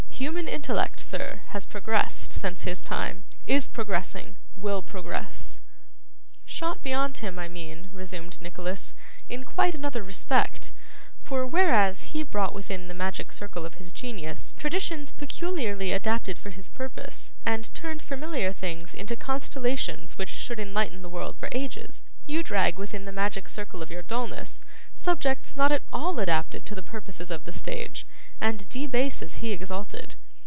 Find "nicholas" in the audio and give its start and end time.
8.39-8.93